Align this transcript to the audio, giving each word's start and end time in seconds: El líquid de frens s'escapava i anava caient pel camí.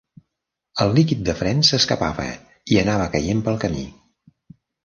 El 0.85 0.95
líquid 0.99 1.21
de 1.27 1.35
frens 1.41 1.69
s'escapava 1.73 2.27
i 2.75 2.81
anava 2.87 3.09
caient 3.17 3.47
pel 3.49 3.63
camí. 3.67 3.89